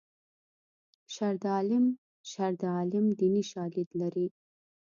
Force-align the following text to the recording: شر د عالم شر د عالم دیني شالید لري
شر 1.13 1.33
د 1.41 1.43
عالم 1.55 1.85
شر 2.31 2.51
د 2.61 2.63
عالم 2.77 3.05
دیني 3.19 3.43
شالید 3.51 3.89
لري 4.01 4.27